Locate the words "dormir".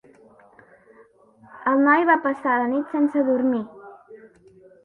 3.29-3.63